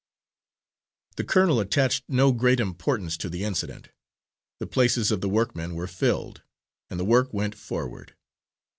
[1.17, 3.89] The colonel attached no great importance to the incident;
[4.57, 6.41] the places of the workmen were filled,
[6.89, 8.15] and the work went forward.